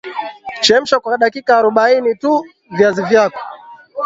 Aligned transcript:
Chemsha 0.63 0.99
kwa 0.99 1.17
dakika 1.17 1.53
arobaini 1.57 2.15
tu 2.15 2.45
viazi 2.71 3.03
vyako 3.03 3.39